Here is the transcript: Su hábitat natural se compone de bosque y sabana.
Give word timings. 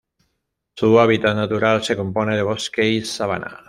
Su 0.75 0.99
hábitat 0.99 1.35
natural 1.35 1.83
se 1.83 1.95
compone 1.95 2.35
de 2.35 2.41
bosque 2.41 2.83
y 2.89 3.01
sabana. 3.05 3.59